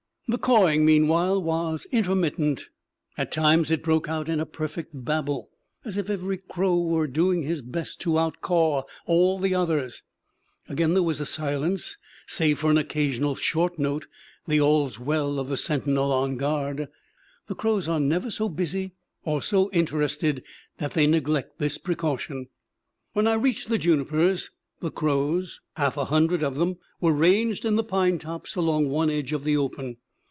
The 0.27 0.37
cawing 0.37 0.85
meanwhile 0.85 1.43
was 1.43 1.85
intermittent; 1.91 2.67
at 3.17 3.33
times 3.33 3.69
it 3.69 3.83
broke 3.83 4.07
out 4.07 4.29
in 4.29 4.39
a 4.39 4.45
perfect 4.45 4.91
babel, 4.93 5.49
as 5.83 5.97
if 5.97 6.09
every 6.09 6.37
crow 6.37 6.79
were 6.79 7.05
doing 7.05 7.43
his 7.43 7.61
best 7.61 7.99
to 8.01 8.17
outcaw 8.17 8.83
all 9.05 9.39
the 9.39 9.53
others; 9.53 10.03
again 10.69 10.93
there 10.93 11.03
was 11.03 11.27
silence 11.29 11.97
save 12.27 12.59
for 12.59 12.71
an 12.71 12.77
occasional 12.77 13.35
short 13.35 13.77
note, 13.77 14.05
the 14.47 14.61
all's 14.61 14.97
well 14.97 15.37
of 15.37 15.49
the 15.49 15.57
sentinel 15.57 16.13
on 16.13 16.37
guard. 16.37 16.87
The 17.47 17.55
crows 17.55 17.89
are 17.89 17.99
never 17.99 18.31
so 18.31 18.47
busy 18.47 18.93
or 19.25 19.41
so 19.41 19.69
interested 19.71 20.43
that 20.77 20.93
they 20.93 21.07
neglect 21.07 21.59
this 21.59 21.77
precaution. 21.77 22.47
When 23.11 23.27
I 23.27 23.33
reached 23.33 23.67
the 23.67 23.77
junipers, 23.77 24.49
the 24.79 24.91
crows 24.91 25.59
half 25.75 25.97
a 25.97 26.05
hundred 26.05 26.41
of 26.41 26.55
them 26.55 26.77
were 27.01 27.11
ranged 27.11 27.65
in 27.65 27.75
the 27.75 27.83
pine 27.83 28.17
tops 28.17 28.55
along 28.55 28.87
one 28.87 29.09
edge 29.09 29.33
of 29.33 29.43
the 29.43 29.57
open. 29.57 29.97